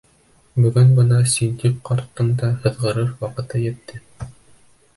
Бөгөн 0.63 0.87
бына 0.99 1.19
Ситдиҡ 1.33 1.75
ҡарттың 1.91 2.33
да 2.41 2.51
«һыҙғырыр» 2.65 3.15
ваҡыты 3.25 3.65
етте. 3.69 4.05